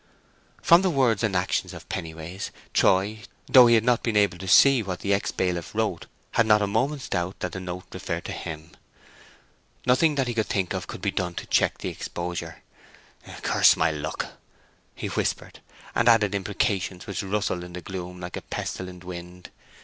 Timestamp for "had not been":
3.75-4.17